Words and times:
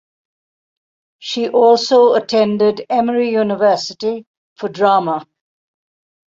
She 1.19 1.47
also 1.49 2.15
attended 2.15 2.87
Emory 2.89 3.29
University 3.29 4.25
for 4.55 4.67
drama. 4.67 5.27